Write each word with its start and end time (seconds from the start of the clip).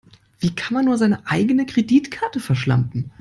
Wie 0.39 0.55
kann 0.55 0.73
man 0.73 0.85
nur 0.85 0.97
seine 0.97 1.27
eigene 1.27 1.63
Kreditkarte 1.67 2.39
verschlampen? 2.39 3.05